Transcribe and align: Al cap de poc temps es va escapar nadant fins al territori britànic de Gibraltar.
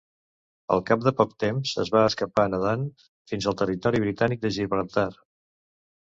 Al 0.75 0.79
cap 0.85 1.01
de 1.07 1.11
poc 1.17 1.33
temps 1.41 1.73
es 1.83 1.91
va 1.95 2.05
escapar 2.11 2.45
nadant 2.53 2.85
fins 3.33 3.49
al 3.51 3.57
territori 3.59 4.01
britànic 4.05 4.41
de 4.47 4.51
Gibraltar. 4.57 5.05